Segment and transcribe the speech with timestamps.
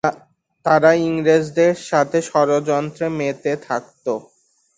[0.65, 4.05] তারা ইংরেজদের সাথে ষড়যন্ত্রে মেতে থাকত।